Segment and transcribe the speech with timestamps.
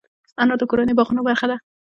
[0.41, 1.57] انار د کورنیو باغونو برخه ده.